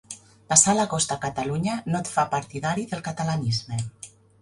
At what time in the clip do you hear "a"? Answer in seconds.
1.17-1.19